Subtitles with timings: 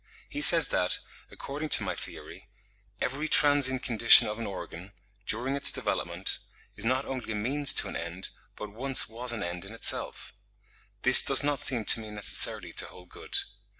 [0.31, 0.97] He says that,
[1.29, 2.49] according to my theory,
[2.99, 4.93] "every transient condition of an organ,
[5.27, 6.39] during its development,
[6.75, 10.33] is not only a means to an end, but once was an end in itself."
[11.03, 13.37] This does not seem to me necessarily to hold good.